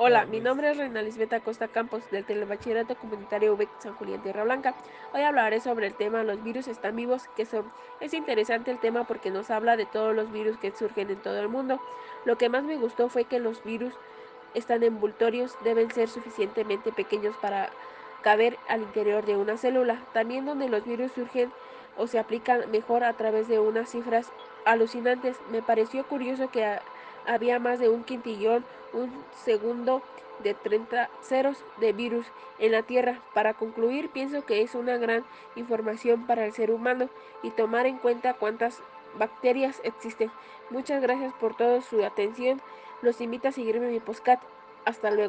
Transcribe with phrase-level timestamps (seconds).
[0.00, 4.44] Hola, mi nombre es Reina Lisbeth Costa Campos del Telebachillerato Comunitario UBEC San Julián Tierra
[4.44, 4.76] Blanca.
[5.12, 7.64] Hoy hablaré sobre el tema los virus están vivos, que son.
[7.98, 11.40] Es interesante el tema porque nos habla de todos los virus que surgen en todo
[11.40, 11.80] el mundo.
[12.24, 13.92] Lo que más me gustó fue que los virus
[14.54, 17.70] están envoltorios, deben ser suficientemente pequeños para
[18.22, 20.00] caber al interior de una célula.
[20.12, 21.50] También donde los virus surgen
[21.96, 24.30] o se aplican mejor a través de unas cifras
[24.64, 25.36] alucinantes.
[25.50, 26.78] Me pareció curioso que
[27.28, 29.12] había más de un quintillón, un
[29.44, 30.02] segundo
[30.42, 32.26] de 30 ceros de virus
[32.58, 33.20] en la Tierra.
[33.34, 35.24] Para concluir, pienso que es una gran
[35.54, 37.08] información para el ser humano
[37.42, 38.80] y tomar en cuenta cuántas
[39.18, 40.30] bacterias existen.
[40.70, 42.60] Muchas gracias por toda su atención.
[43.02, 44.40] Los invito a seguirme en mi postcat.
[44.84, 45.26] Hasta luego.